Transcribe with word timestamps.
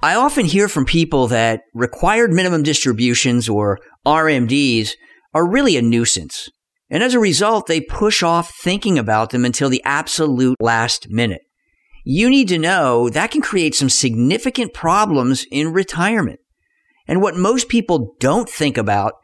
I 0.00 0.14
often 0.14 0.44
hear 0.44 0.68
from 0.68 0.84
people 0.84 1.26
that 1.26 1.62
required 1.74 2.32
minimum 2.32 2.62
distributions 2.62 3.48
or 3.48 3.80
RMDs 4.06 4.92
are 5.34 5.48
really 5.48 5.76
a 5.76 5.82
nuisance. 5.82 6.48
And 6.88 7.02
as 7.02 7.14
a 7.14 7.18
result, 7.18 7.66
they 7.66 7.80
push 7.80 8.22
off 8.22 8.54
thinking 8.62 8.96
about 8.96 9.30
them 9.30 9.44
until 9.44 9.68
the 9.68 9.82
absolute 9.84 10.56
last 10.60 11.10
minute. 11.10 11.42
You 12.04 12.30
need 12.30 12.46
to 12.48 12.58
know 12.58 13.10
that 13.10 13.32
can 13.32 13.42
create 13.42 13.74
some 13.74 13.90
significant 13.90 14.72
problems 14.72 15.44
in 15.50 15.72
retirement. 15.72 16.38
And 17.08 17.20
what 17.20 17.36
most 17.36 17.68
people 17.68 18.14
don't 18.20 18.48
think 18.48 18.78
about 18.78 19.14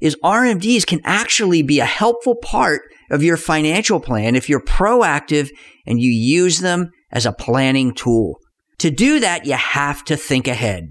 is 0.00 0.16
RMDs 0.22 0.86
can 0.86 1.00
actually 1.02 1.62
be 1.62 1.80
a 1.80 1.84
helpful 1.84 2.36
part 2.36 2.82
of 3.10 3.24
your 3.24 3.36
financial 3.36 3.98
plan 3.98 4.36
if 4.36 4.48
you're 4.48 4.64
proactive 4.64 5.50
and 5.86 6.00
you 6.00 6.10
use 6.10 6.60
them 6.60 6.90
as 7.10 7.26
a 7.26 7.32
planning 7.32 7.92
tool. 7.92 8.38
To 8.80 8.90
do 8.90 9.20
that, 9.20 9.44
you 9.44 9.52
have 9.52 10.06
to 10.06 10.16
think 10.16 10.48
ahead. 10.48 10.90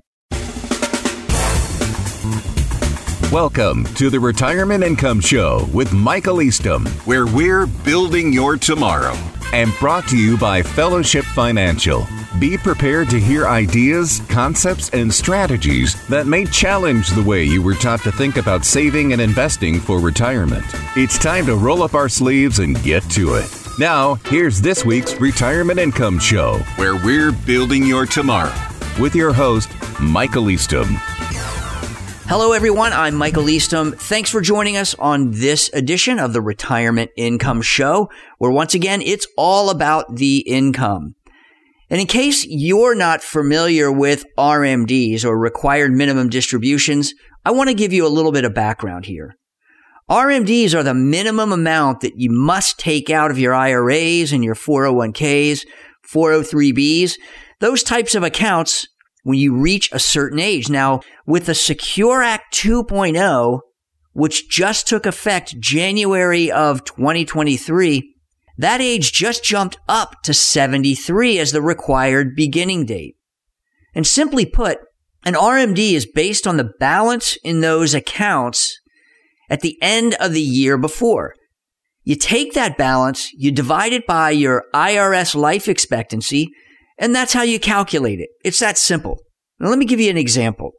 Welcome 3.32 3.84
to 3.96 4.12
the 4.12 4.20
Retirement 4.20 4.84
Income 4.84 5.22
Show 5.22 5.68
with 5.74 5.92
Michael 5.92 6.44
Eastham, 6.44 6.86
where 7.06 7.26
we're 7.26 7.66
building 7.66 8.32
your 8.32 8.58
tomorrow. 8.58 9.16
And 9.54 9.74
brought 9.80 10.08
to 10.10 10.18
you 10.20 10.38
by 10.38 10.62
Fellowship 10.62 11.26
Financial. 11.26 12.06
Be 12.38 12.60
prepared 12.60 13.10
to 13.10 13.20
hear 13.20 13.48
ideas, 13.48 14.22
concepts, 14.30 14.90
and 14.90 15.12
strategies 15.12 16.08
that 16.10 16.28
may 16.28 16.46
challenge 16.46 17.10
the 17.10 17.24
way 17.24 17.44
you 17.44 17.64
were 17.64 17.74
taught 17.74 18.04
to 18.04 18.12
think 18.12 18.38
about 18.38 18.66
saving 18.66 19.14
and 19.14 19.22
investing 19.22 19.80
for 19.80 20.00
retirement. 20.00 20.66
It's 20.96 21.18
time 21.18 21.48
to 21.48 21.56
roll 21.56 21.82
up 21.82 21.96
our 21.96 22.08
sleeves 22.08 22.60
and 22.60 22.80
get 22.84 23.02
to 23.10 23.34
it. 23.34 23.59
Now, 23.80 24.16
here's 24.26 24.60
this 24.60 24.84
week's 24.84 25.22
Retirement 25.22 25.80
Income 25.80 26.20
Show, 26.20 26.58
where 26.76 26.98
we're 26.98 27.32
building 27.32 27.86
your 27.86 28.06
tomorrow. 28.06 28.54
With 29.00 29.16
your 29.16 29.32
host, 29.32 29.72
Michael 30.02 30.50
Eastham. 30.50 30.88
Hello, 32.28 32.52
everyone. 32.52 32.92
I'm 32.92 33.16
Michael 33.16 33.50
Eastham. 33.50 33.94
Thanks 33.94 34.30
for 34.30 34.42
joining 34.42 34.76
us 34.76 34.96
on 34.96 35.32
this 35.32 35.70
edition 35.72 36.20
of 36.20 36.34
the 36.34 36.42
Retirement 36.42 37.12
Income 37.16 37.62
Show, 37.62 38.10
where 38.38 38.52
once 38.52 38.74
again, 38.74 39.02
it's 39.02 39.28
all 39.38 39.70
about 39.70 40.18
the 40.18 40.40
income. 40.40 41.16
And 41.90 42.02
in 42.02 42.08
case 42.08 42.46
you're 42.46 42.96
not 42.96 43.24
familiar 43.24 43.90
with 43.90 44.26
RMDs 44.38 45.24
or 45.24 45.40
required 45.40 45.94
minimum 45.94 46.28
distributions, 46.28 47.14
I 47.46 47.52
want 47.52 47.70
to 47.70 47.76
give 47.76 47.94
you 47.94 48.06
a 48.06 48.10
little 48.10 48.34
bit 48.34 48.44
of 48.44 48.54
background 48.54 49.06
here. 49.06 49.38
RMDs 50.10 50.74
are 50.74 50.82
the 50.82 50.96
minimum 50.96 51.52
amount 51.52 52.02
that 52.02 52.18
you 52.18 52.32
must 52.32 52.80
take 52.80 53.12
out 53.12 53.30
of 53.30 53.38
your 53.38 53.54
IRAs 53.54 54.32
and 54.32 54.44
your 54.44 54.56
401ks, 54.56 55.68
403bs, 56.12 57.14
those 57.60 57.84
types 57.84 58.16
of 58.16 58.24
accounts 58.24 58.88
when 59.22 59.38
you 59.38 59.56
reach 59.56 59.92
a 59.92 60.00
certain 60.00 60.40
age. 60.40 60.68
Now, 60.68 61.02
with 61.28 61.46
the 61.46 61.54
Secure 61.54 62.24
Act 62.24 62.56
2.0, 62.56 63.60
which 64.14 64.50
just 64.50 64.88
took 64.88 65.06
effect 65.06 65.60
January 65.60 66.52
of 66.52 66.84
2023, 66.86 68.16
that 68.58 68.82
age 68.82 69.14
just 69.14 69.44
jumped 69.44 69.78
up 69.88 70.16
to 70.24 70.34
73 70.34 71.38
as 71.38 71.52
the 71.52 71.62
required 71.62 72.36
beginning 72.36 72.88
date. 72.88 73.16
And 73.94 74.08
simply 74.08 74.48
put, 74.48 74.80
an 75.24 75.36
RMD 75.36 75.94
is 75.94 76.08
based 76.08 76.48
on 76.48 76.58
the 76.58 76.72
balance 76.80 77.38
in 77.44 77.62
those 77.62 77.94
accounts 77.94 78.79
at 79.50 79.62
the 79.62 79.78
end 79.82 80.16
of 80.16 80.34
the 80.34 80.42
year 80.42 80.78
before. 80.78 81.34
You 82.04 82.16
take 82.16 82.54
that 82.54 82.78
balance, 82.78 83.32
you 83.34 83.52
divide 83.52 83.94
it 83.94 84.08
by 84.08 84.32
your 84.32 84.66
IRS 84.74 85.36
life 85.36 85.68
expectancy, 85.68 86.50
and 86.98 87.14
that's 87.14 87.34
how 87.34 87.44
you 87.44 87.60
calculate 87.60 88.20
it. 88.20 88.30
It's 88.44 88.60
that 88.60 88.78
simple. 88.78 89.20
Now, 89.60 89.70
let 89.70 89.80
me 89.80 89.86
give 89.86 90.00
you 90.00 90.10
an 90.10 90.18
example. 90.18 90.72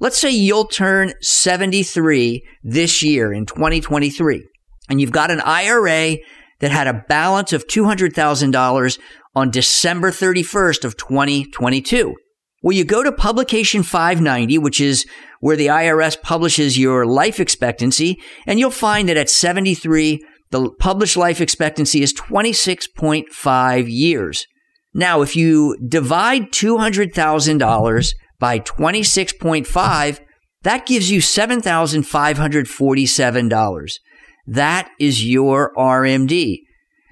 Let's 0.00 0.18
say 0.18 0.30
you'll 0.30 0.66
turn 0.66 1.12
73 1.20 2.42
this 2.62 3.02
year 3.02 3.32
in 3.32 3.46
2023, 3.46 4.44
and 4.88 5.00
you've 5.00 5.12
got 5.12 5.30
an 5.30 5.40
IRA 5.40 6.16
that 6.60 6.70
had 6.70 6.86
a 6.86 7.04
balance 7.08 7.52
of 7.52 7.66
$200,000 7.66 8.98
on 9.34 9.50
December 9.50 10.10
31st 10.10 10.84
of 10.84 10.96
2022. 10.96 12.14
Well, 12.62 12.76
you 12.76 12.84
go 12.84 13.02
to 13.02 13.10
publication 13.10 13.82
590, 13.82 14.58
which 14.58 14.80
is 14.80 15.04
where 15.42 15.56
the 15.56 15.66
IRS 15.66 16.22
publishes 16.22 16.78
your 16.78 17.04
life 17.04 17.38
expectancy, 17.40 18.16
and 18.46 18.60
you'll 18.60 18.70
find 18.70 19.08
that 19.08 19.16
at 19.16 19.28
73, 19.28 20.20
the 20.52 20.70
published 20.78 21.16
life 21.16 21.40
expectancy 21.40 22.00
is 22.00 22.14
26.5 22.14 23.84
years. 23.88 24.46
Now, 24.94 25.20
if 25.20 25.34
you 25.34 25.76
divide 25.84 26.52
$200,000 26.52 28.12
by 28.38 28.60
26.5, 28.60 30.20
that 30.62 30.86
gives 30.86 31.10
you 31.10 31.20
$7,547. 31.20 33.92
That 34.46 34.90
is 35.00 35.24
your 35.24 35.72
RMD. 35.76 36.58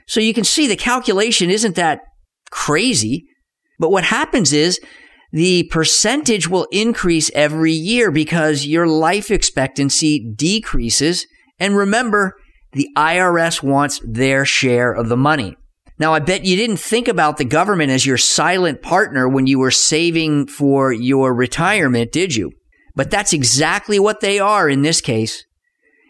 So 0.07 0.21
you 0.21 0.33
can 0.33 0.45
see 0.45 0.69
the 0.69 0.77
calculation 0.77 1.51
isn't 1.51 1.75
that 1.75 1.99
crazy. 2.53 3.25
But 3.81 3.91
what 3.91 4.05
happens 4.05 4.53
is 4.53 4.79
the 5.33 5.65
percentage 5.65 6.49
will 6.49 6.67
increase 6.73 7.31
every 7.35 7.73
year 7.73 8.11
because 8.11 8.67
your 8.67 8.87
life 8.87 9.31
expectancy 9.31 10.19
decreases. 10.19 11.27
And 11.59 11.77
remember, 11.77 12.35
the 12.73 12.89
IRS 12.97 13.63
wants 13.63 14.01
their 14.05 14.45
share 14.45 14.93
of 14.93 15.09
the 15.09 15.17
money. 15.17 15.57
Now, 15.99 16.15
I 16.15 16.19
bet 16.19 16.47
you 16.47 16.57
didn't 16.57 16.79
think 16.79 17.09
about 17.09 17.37
the 17.37 17.45
government 17.45 17.91
as 17.91 18.07
your 18.07 18.17
silent 18.17 18.81
partner 18.81 19.29
when 19.29 19.47
you 19.47 19.59
were 19.59 19.71
saving 19.71 20.47
for 20.47 20.93
your 20.93 21.35
retirement, 21.35 22.11
did 22.11 22.35
you? 22.35 22.53
But 22.95 23.11
that's 23.11 23.33
exactly 23.33 23.99
what 23.99 24.21
they 24.21 24.39
are 24.39 24.69
in 24.69 24.83
this 24.83 25.01
case. 25.01 25.45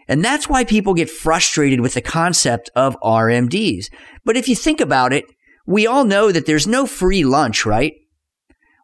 And 0.06 0.24
that's 0.24 0.48
why 0.48 0.64
people 0.64 0.94
get 0.94 1.10
frustrated 1.10 1.80
with 1.80 1.94
the 1.94 2.00
concept 2.00 2.70
of 2.74 2.96
RMDs. 3.02 3.86
But 4.24 4.36
if 4.36 4.48
you 4.48 4.56
think 4.56 4.80
about 4.80 5.12
it, 5.12 5.24
we 5.66 5.86
all 5.86 6.04
know 6.04 6.32
that 6.32 6.46
there's 6.46 6.66
no 6.66 6.86
free 6.86 7.24
lunch, 7.24 7.66
right? 7.66 7.94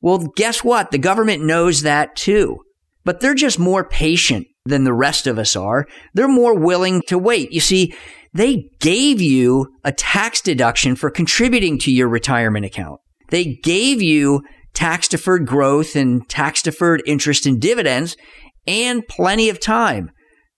Well, 0.06 0.18
guess 0.36 0.62
what? 0.62 0.92
The 0.92 0.98
government 0.98 1.42
knows 1.42 1.82
that 1.82 2.14
too. 2.14 2.60
But 3.04 3.18
they're 3.18 3.34
just 3.34 3.58
more 3.58 3.82
patient 3.82 4.46
than 4.64 4.84
the 4.84 4.92
rest 4.92 5.26
of 5.26 5.36
us 5.36 5.56
are. 5.56 5.84
They're 6.14 6.28
more 6.28 6.56
willing 6.56 7.02
to 7.08 7.18
wait. 7.18 7.50
You 7.50 7.58
see, 7.58 7.92
they 8.32 8.70
gave 8.78 9.20
you 9.20 9.66
a 9.82 9.90
tax 9.90 10.40
deduction 10.40 10.94
for 10.94 11.10
contributing 11.10 11.76
to 11.80 11.90
your 11.90 12.06
retirement 12.06 12.64
account. 12.64 13.00
They 13.30 13.56
gave 13.64 14.00
you 14.00 14.44
tax 14.74 15.08
deferred 15.08 15.44
growth 15.44 15.96
and 15.96 16.28
tax 16.28 16.62
deferred 16.62 17.02
interest 17.04 17.44
and 17.44 17.60
dividends 17.60 18.16
and 18.64 19.08
plenty 19.08 19.48
of 19.48 19.58
time 19.58 20.12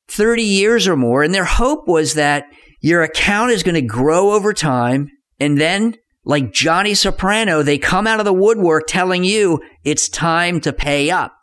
30 0.09 0.43
years 0.43 0.87
or 0.87 0.95
more. 0.95 1.23
And 1.23 1.35
their 1.35 1.47
hope 1.47 1.89
was 1.89 2.13
that 2.15 2.45
your 2.83 3.03
account 3.03 3.53
is 3.53 3.63
going 3.63 3.77
to 3.77 3.81
grow 3.81 4.33
over 4.33 4.53
time 4.53 5.09
and 5.41 5.59
then 5.59 5.95
like 6.29 6.53
Johnny 6.53 6.93
Soprano, 6.93 7.63
they 7.63 7.79
come 7.79 8.07
out 8.07 8.21
of 8.21 8.27
the 8.27 8.35
woodwork 8.35 8.85
telling 8.87 9.25
you 9.25 9.61
it's 9.83 10.11
time 10.11 10.61
to 10.61 10.75
pay 10.75 11.11
up. 11.11 11.35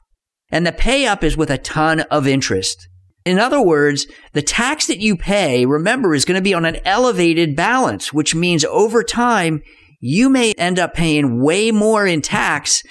And 0.52 0.66
the 0.66 0.72
pay 0.72 1.08
up 1.08 1.24
is 1.24 1.36
with 1.36 1.50
a 1.50 1.58
ton 1.58 2.02
of 2.02 2.28
interest. 2.28 2.88
In 3.26 3.40
other 3.40 3.60
words, 3.60 4.06
the 4.34 4.44
tax 4.44 4.86
that 4.86 5.00
you 5.00 5.18
pay, 5.18 5.66
remember, 5.66 6.14
is 6.14 6.24
going 6.24 6.36
to 6.36 6.44
be 6.44 6.54
on 6.54 6.66
an 6.66 6.78
elevated 6.86 7.56
balance, 7.56 8.14
which 8.14 8.36
means 8.36 8.64
over 8.64 9.04
time, 9.04 9.62
you 10.00 10.30
may 10.30 10.54
end 10.54 10.78
up 10.78 10.94
paying 10.94 11.42
way 11.42 11.72
more 11.72 12.06
in 12.06 12.22
tax 12.22 12.84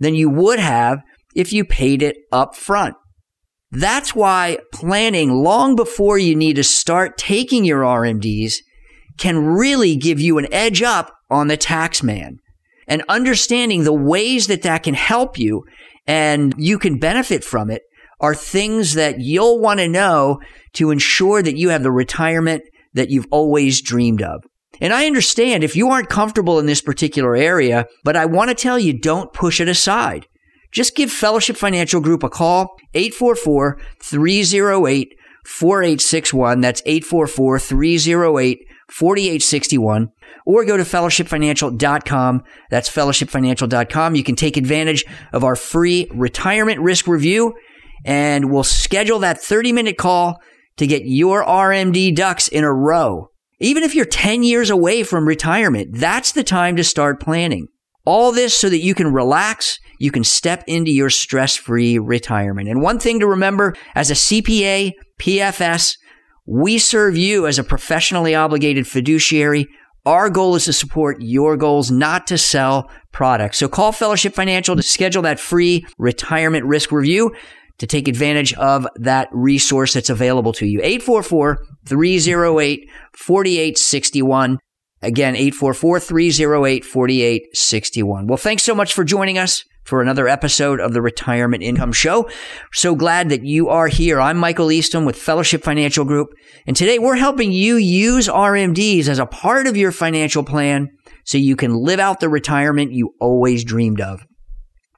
than 0.00 0.14
you 0.14 0.30
would 0.30 0.58
have 0.58 1.00
if 1.36 1.52
you 1.52 1.62
paid 1.66 2.02
it 2.02 2.16
up 2.32 2.56
front. 2.56 2.94
That's 3.70 4.14
why 4.14 4.60
planning 4.72 5.30
long 5.30 5.76
before 5.76 6.16
you 6.16 6.34
need 6.34 6.56
to 6.56 6.64
start 6.64 7.18
taking 7.18 7.66
your 7.66 7.82
RMDs 7.82 8.60
can 9.18 9.38
really 9.38 9.96
give 9.96 10.20
you 10.20 10.38
an 10.38 10.52
edge 10.52 10.82
up 10.82 11.12
on 11.30 11.48
the 11.48 11.56
tax 11.56 12.02
man 12.02 12.38
and 12.86 13.02
understanding 13.08 13.84
the 13.84 13.92
ways 13.92 14.46
that 14.46 14.62
that 14.62 14.82
can 14.82 14.94
help 14.94 15.38
you 15.38 15.64
and 16.06 16.54
you 16.58 16.78
can 16.78 16.98
benefit 16.98 17.44
from 17.44 17.70
it 17.70 17.82
are 18.20 18.34
things 18.34 18.94
that 18.94 19.20
you'll 19.20 19.58
want 19.58 19.80
to 19.80 19.88
know 19.88 20.40
to 20.74 20.90
ensure 20.90 21.42
that 21.42 21.56
you 21.56 21.70
have 21.70 21.82
the 21.82 21.90
retirement 21.90 22.62
that 22.94 23.10
you've 23.10 23.26
always 23.30 23.82
dreamed 23.82 24.22
of. 24.22 24.44
And 24.80 24.92
I 24.92 25.06
understand 25.06 25.62
if 25.62 25.76
you 25.76 25.88
aren't 25.88 26.08
comfortable 26.08 26.58
in 26.58 26.66
this 26.66 26.80
particular 26.80 27.36
area, 27.36 27.86
but 28.02 28.16
I 28.16 28.26
want 28.26 28.50
to 28.50 28.54
tell 28.54 28.78
you 28.78 28.98
don't 28.98 29.32
push 29.32 29.60
it 29.60 29.68
aside. 29.68 30.26
Just 30.72 30.96
give 30.96 31.12
Fellowship 31.12 31.56
Financial 31.56 32.00
Group 32.00 32.22
a 32.24 32.28
call, 32.28 32.76
844 32.94 33.78
308 34.00 35.14
4861. 35.44 36.60
That's 36.60 36.82
844 36.84 37.58
308 37.60 38.58
4861 38.90 40.10
or 40.46 40.64
go 40.64 40.76
to 40.76 40.82
fellowshipfinancial.com. 40.82 42.42
That's 42.70 42.90
fellowshipfinancial.com. 42.90 44.14
You 44.14 44.24
can 44.24 44.36
take 44.36 44.56
advantage 44.56 45.04
of 45.32 45.44
our 45.44 45.56
free 45.56 46.08
retirement 46.12 46.80
risk 46.80 47.06
review 47.06 47.54
and 48.04 48.50
we'll 48.50 48.64
schedule 48.64 49.20
that 49.20 49.40
30 49.40 49.72
minute 49.72 49.96
call 49.96 50.40
to 50.76 50.86
get 50.86 51.02
your 51.04 51.44
RMD 51.44 52.14
ducks 52.14 52.48
in 52.48 52.64
a 52.64 52.72
row. 52.72 53.28
Even 53.60 53.82
if 53.82 53.94
you're 53.94 54.04
10 54.04 54.42
years 54.42 54.70
away 54.70 55.02
from 55.02 55.26
retirement, 55.26 55.90
that's 55.92 56.32
the 56.32 56.44
time 56.44 56.76
to 56.76 56.84
start 56.84 57.20
planning. 57.20 57.68
All 58.04 58.32
this 58.32 58.54
so 58.54 58.68
that 58.68 58.80
you 58.80 58.94
can 58.94 59.12
relax, 59.12 59.78
you 59.98 60.10
can 60.10 60.24
step 60.24 60.64
into 60.66 60.90
your 60.90 61.08
stress 61.08 61.56
free 61.56 61.98
retirement. 61.98 62.68
And 62.68 62.82
one 62.82 62.98
thing 62.98 63.20
to 63.20 63.26
remember 63.26 63.74
as 63.94 64.10
a 64.10 64.14
CPA, 64.14 64.92
PFS, 65.18 65.96
we 66.46 66.78
serve 66.78 67.16
you 67.16 67.46
as 67.46 67.58
a 67.58 67.64
professionally 67.64 68.34
obligated 68.34 68.86
fiduciary. 68.86 69.68
Our 70.06 70.28
goal 70.28 70.54
is 70.54 70.66
to 70.66 70.72
support 70.72 71.20
your 71.20 71.56
goals, 71.56 71.90
not 71.90 72.26
to 72.26 72.36
sell 72.36 72.90
products. 73.12 73.58
So 73.58 73.68
call 73.68 73.92
Fellowship 73.92 74.34
Financial 74.34 74.76
to 74.76 74.82
schedule 74.82 75.22
that 75.22 75.40
free 75.40 75.86
retirement 75.98 76.66
risk 76.66 76.92
review 76.92 77.34
to 77.78 77.86
take 77.86 78.06
advantage 78.06 78.52
of 78.54 78.86
that 78.96 79.28
resource 79.32 79.94
that's 79.94 80.10
available 80.10 80.52
to 80.54 80.66
you. 80.66 80.80
844 80.82 81.64
308 81.86 82.88
4861. 83.16 84.58
Again, 85.02 85.36
844 85.36 86.00
308 86.00 86.84
4861. 86.84 88.26
Well, 88.26 88.36
thanks 88.36 88.62
so 88.62 88.74
much 88.74 88.92
for 88.94 89.04
joining 89.04 89.38
us 89.38 89.64
for 89.84 90.00
another 90.00 90.26
episode 90.26 90.80
of 90.80 90.92
the 90.92 91.02
Retirement 91.02 91.62
Income 91.62 91.92
Show. 91.92 92.28
So 92.72 92.94
glad 92.94 93.28
that 93.28 93.44
you 93.44 93.68
are 93.68 93.88
here. 93.88 94.20
I'm 94.20 94.36
Michael 94.36 94.72
Eastham 94.72 95.04
with 95.04 95.16
Fellowship 95.16 95.62
Financial 95.62 96.04
Group, 96.04 96.30
and 96.66 96.76
today 96.76 96.98
we're 96.98 97.16
helping 97.16 97.52
you 97.52 97.76
use 97.76 98.26
RMDs 98.28 99.08
as 99.08 99.18
a 99.18 99.26
part 99.26 99.66
of 99.66 99.76
your 99.76 99.92
financial 99.92 100.42
plan 100.42 100.88
so 101.24 101.38
you 101.38 101.56
can 101.56 101.74
live 101.74 102.00
out 102.00 102.20
the 102.20 102.28
retirement 102.28 102.92
you 102.92 103.14
always 103.20 103.64
dreamed 103.64 104.00
of. 104.00 104.26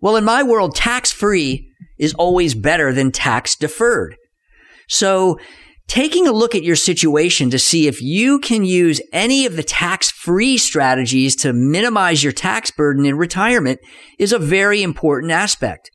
Well, 0.01 0.17
in 0.17 0.25
my 0.25 0.43
world, 0.43 0.75
tax 0.75 1.11
free 1.11 1.69
is 1.99 2.15
always 2.15 2.55
better 2.55 2.93
than 2.93 3.11
tax 3.11 3.57
deferred. 3.57 4.17
So 4.89 5.39
taking 5.89 6.27
a 6.27 6.33
look 6.33 6.55
at 6.55 6.63
your 6.63 6.77
situation 6.77 7.51
to 7.51 7.59
see 7.59 7.87
if 7.87 8.03
you 8.03 8.39
can 8.39 8.65
use 8.65 9.01
any 9.13 9.47
of 9.47 9.57
the 9.57 9.63
tax 9.63 10.11
free 10.11 10.59
strategies 10.59 11.37
to 11.37 11.53
minimize 11.53 12.23
your 12.23 12.33
tax 12.33 12.71
burden 12.71 13.07
in 13.07 13.17
retirement 13.17 13.81
is 14.19 14.33
a 14.33 14.39
very 14.39 14.83
important 14.83 15.33
aspect. 15.33 15.91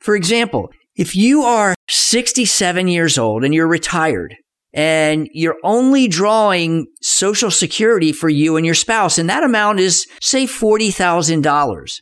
For 0.00 0.14
example, 0.14 0.70
if 0.94 1.16
you 1.16 1.42
are 1.42 1.74
67 1.88 2.88
years 2.88 3.18
old 3.18 3.44
and 3.44 3.54
you're 3.54 3.68
retired 3.68 4.36
and 4.72 5.28
you're 5.32 5.58
only 5.64 6.08
drawing 6.08 6.86
social 7.02 7.50
security 7.50 8.12
for 8.12 8.28
you 8.28 8.56
and 8.56 8.64
your 8.64 8.74
spouse, 8.74 9.18
and 9.18 9.28
that 9.28 9.44
amount 9.44 9.80
is 9.80 10.06
say 10.20 10.44
$40,000. 10.44 12.00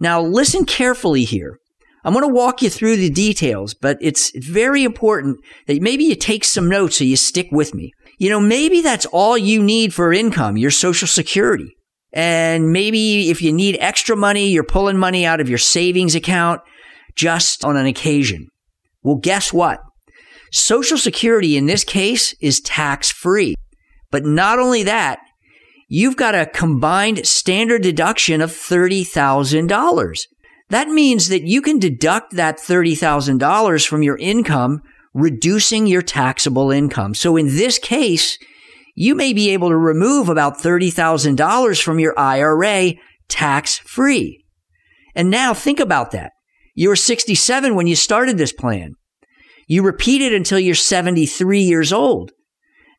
Now 0.00 0.22
listen 0.22 0.64
carefully 0.64 1.24
here. 1.24 1.58
I'm 2.06 2.12
going 2.12 2.22
to 2.22 2.32
walk 2.32 2.62
you 2.62 2.70
through 2.70 2.98
the 2.98 3.10
details, 3.10 3.74
but 3.74 3.98
it's 4.00 4.30
very 4.36 4.84
important 4.84 5.38
that 5.66 5.82
maybe 5.82 6.04
you 6.04 6.14
take 6.14 6.44
some 6.44 6.68
notes 6.68 6.98
so 6.98 7.04
you 7.04 7.16
stick 7.16 7.48
with 7.50 7.74
me. 7.74 7.90
You 8.18 8.30
know, 8.30 8.38
maybe 8.38 8.80
that's 8.80 9.06
all 9.06 9.36
you 9.36 9.60
need 9.60 9.92
for 9.92 10.12
income, 10.12 10.56
your 10.56 10.70
social 10.70 11.08
security. 11.08 11.76
And 12.12 12.72
maybe 12.72 13.28
if 13.28 13.42
you 13.42 13.52
need 13.52 13.76
extra 13.80 14.14
money, 14.14 14.50
you're 14.50 14.62
pulling 14.62 14.98
money 14.98 15.26
out 15.26 15.40
of 15.40 15.48
your 15.48 15.58
savings 15.58 16.14
account 16.14 16.60
just 17.16 17.64
on 17.64 17.76
an 17.76 17.86
occasion. 17.86 18.46
Well, 19.02 19.16
guess 19.16 19.52
what? 19.52 19.80
Social 20.52 20.98
security 20.98 21.56
in 21.56 21.66
this 21.66 21.82
case 21.82 22.36
is 22.40 22.60
tax 22.60 23.10
free. 23.10 23.56
But 24.12 24.24
not 24.24 24.60
only 24.60 24.84
that, 24.84 25.18
you've 25.88 26.16
got 26.16 26.36
a 26.36 26.46
combined 26.46 27.26
standard 27.26 27.82
deduction 27.82 28.40
of 28.40 28.52
$30,000. 28.52 30.22
That 30.68 30.88
means 30.88 31.28
that 31.28 31.44
you 31.44 31.62
can 31.62 31.78
deduct 31.78 32.34
that 32.34 32.58
$30,000 32.58 33.86
from 33.86 34.02
your 34.02 34.16
income, 34.16 34.82
reducing 35.14 35.86
your 35.86 36.02
taxable 36.02 36.70
income. 36.70 37.14
So 37.14 37.36
in 37.36 37.46
this 37.46 37.78
case, 37.78 38.38
you 38.94 39.14
may 39.14 39.32
be 39.32 39.50
able 39.50 39.68
to 39.68 39.76
remove 39.76 40.28
about 40.28 40.58
$30,000 40.58 41.82
from 41.82 42.00
your 42.00 42.18
IRA 42.18 42.94
tax 43.28 43.78
free. 43.78 44.44
And 45.14 45.30
now 45.30 45.54
think 45.54 45.78
about 45.80 46.10
that. 46.10 46.32
You 46.74 46.88
were 46.88 46.96
67 46.96 47.74
when 47.74 47.86
you 47.86 47.96
started 47.96 48.36
this 48.36 48.52
plan. 48.52 48.94
You 49.68 49.82
repeat 49.82 50.20
it 50.22 50.32
until 50.32 50.58
you're 50.58 50.74
73 50.74 51.60
years 51.60 51.92
old. 51.92 52.32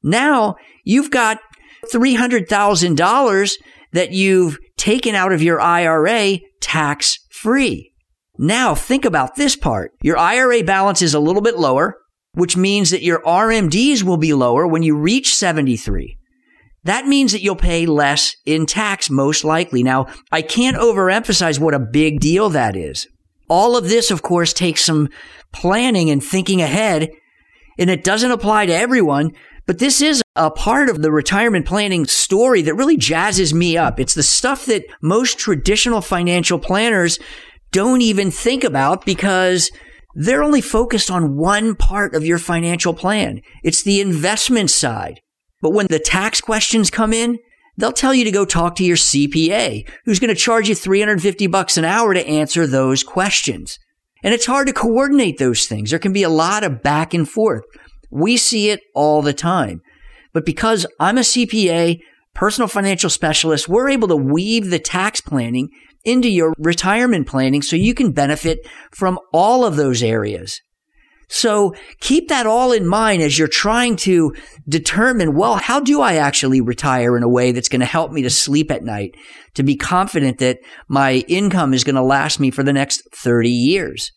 Now 0.03 0.55
you've 0.83 1.11
got 1.11 1.39
$300,000 1.93 3.53
that 3.93 4.11
you've 4.11 4.57
taken 4.77 5.15
out 5.15 5.31
of 5.31 5.41
your 5.41 5.59
IRA 5.59 6.39
tax 6.67 7.19
free. 7.29 7.93
Now 8.37 8.75
think 8.75 9.05
about 9.05 9.35
this 9.35 9.55
part. 9.55 9.93
Your 10.01 10.17
IRA 10.17 10.63
balance 10.63 11.01
is 11.01 11.13
a 11.13 11.19
little 11.19 11.41
bit 11.41 11.57
lower, 11.57 11.95
which 12.33 12.57
means 12.57 12.89
that 12.89 13.01
your 13.01 13.21
RMDs 13.21 14.03
will 14.03 14.17
be 14.17 14.33
lower 14.33 14.67
when 14.67 14.83
you 14.83 14.97
reach 14.97 15.33
73. 15.33 16.17
That 16.83 17.07
means 17.07 17.31
that 17.31 17.41
you'll 17.41 17.55
pay 17.55 17.85
less 17.85 18.35
in 18.45 18.65
tax 18.65 19.09
most 19.09 19.45
likely. 19.45 19.81
Now, 19.81 20.07
I 20.29 20.41
can't 20.41 20.75
overemphasize 20.75 21.57
what 21.57 21.73
a 21.73 21.79
big 21.79 22.19
deal 22.19 22.49
that 22.49 22.75
is. 22.75 23.07
All 23.49 23.77
of 23.77 23.87
this, 23.87 24.11
of 24.11 24.21
course, 24.21 24.51
takes 24.51 24.83
some 24.83 25.07
planning 25.53 26.09
and 26.09 26.21
thinking 26.21 26.61
ahead, 26.61 27.09
and 27.79 27.89
it 27.89 28.03
doesn't 28.03 28.31
apply 28.31 28.65
to 28.65 28.75
everyone, 28.75 29.31
but 29.65 29.79
this 29.79 30.01
is 30.01 30.21
a 30.37 30.51
part 30.51 30.89
of 30.89 31.01
the 31.01 31.11
retirement 31.11 31.65
planning 31.65 32.05
story 32.05 32.61
that 32.61 32.75
really 32.75 32.97
jazzes 32.97 33.53
me 33.53 33.77
up. 33.77 33.99
It's 33.99 34.13
the 34.13 34.23
stuff 34.23 34.65
that 34.67 34.85
most 35.01 35.37
traditional 35.37 36.01
financial 36.01 36.59
planners 36.59 37.19
don't 37.71 38.01
even 38.01 38.31
think 38.31 38.63
about 38.63 39.05
because 39.05 39.71
they're 40.15 40.43
only 40.43 40.61
focused 40.61 41.11
on 41.11 41.35
one 41.35 41.75
part 41.75 42.15
of 42.15 42.25
your 42.25 42.39
financial 42.39 42.93
plan. 42.93 43.41
It's 43.63 43.83
the 43.83 44.01
investment 44.01 44.71
side. 44.71 45.19
But 45.61 45.73
when 45.73 45.87
the 45.87 45.99
tax 45.99 46.39
questions 46.39 46.89
come 46.89 47.13
in, 47.13 47.39
they'll 47.77 47.91
tell 47.91 48.13
you 48.13 48.23
to 48.23 48.31
go 48.31 48.45
talk 48.45 48.75
to 48.75 48.83
your 48.83 48.95
CPA, 48.95 49.87
who's 50.05 50.19
going 50.19 50.33
to 50.33 50.35
charge 50.35 50.69
you 50.69 50.75
350 50.75 51.47
bucks 51.47 51.77
an 51.77 51.85
hour 51.85 52.13
to 52.13 52.27
answer 52.27 52.65
those 52.65 53.03
questions. 53.03 53.77
And 54.23 54.33
it's 54.33 54.45
hard 54.45 54.67
to 54.67 54.73
coordinate 54.73 55.37
those 55.37 55.65
things. 55.65 55.89
There 55.89 55.99
can 55.99 56.13
be 56.13 56.23
a 56.23 56.29
lot 56.29 56.63
of 56.63 56.81
back 56.81 57.13
and 57.13 57.29
forth. 57.29 57.63
We 58.09 58.37
see 58.37 58.69
it 58.69 58.81
all 58.95 59.21
the 59.21 59.33
time. 59.33 59.81
But 60.37 60.45
because 60.45 60.85
I'm 60.99 61.17
a 61.17 61.21
CPA, 61.21 61.99
personal 62.35 62.67
financial 62.67 63.09
specialist, 63.09 63.67
we're 63.67 63.89
able 63.89 64.07
to 64.09 64.15
weave 64.15 64.69
the 64.69 64.77
tax 64.77 65.19
planning 65.19 65.69
into 66.05 66.29
your 66.29 66.53
retirement 66.59 67.25
planning 67.25 67.63
so 67.63 67.75
you 67.75 67.95
can 67.95 68.11
benefit 68.11 68.59
from 68.91 69.17
all 69.33 69.65
of 69.65 69.77
those 69.77 70.03
areas. 70.03 70.61
So 71.27 71.73
keep 72.01 72.27
that 72.27 72.45
all 72.45 72.71
in 72.71 72.85
mind 72.85 73.23
as 73.23 73.39
you're 73.39 73.47
trying 73.47 73.95
to 73.95 74.35
determine, 74.69 75.35
well, 75.35 75.55
how 75.55 75.79
do 75.79 76.01
I 76.01 76.17
actually 76.17 76.61
retire 76.61 77.17
in 77.17 77.23
a 77.23 77.27
way 77.27 77.51
that's 77.51 77.67
going 77.67 77.79
to 77.79 77.87
help 77.87 78.11
me 78.11 78.21
to 78.21 78.29
sleep 78.29 78.69
at 78.69 78.83
night, 78.83 79.15
to 79.55 79.63
be 79.63 79.75
confident 79.75 80.37
that 80.37 80.59
my 80.87 81.25
income 81.27 81.73
is 81.73 81.83
going 81.83 81.95
to 81.95 82.03
last 82.03 82.39
me 82.39 82.51
for 82.51 82.61
the 82.61 82.73
next 82.73 83.01
30 83.11 83.49
years? 83.49 84.11